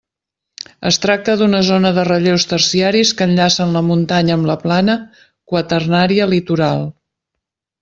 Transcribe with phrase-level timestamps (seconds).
[0.91, 4.97] Es tracta d'una zona de relleus terciaris que enllacen la muntanya amb la plana
[5.55, 6.85] quaternària litoral.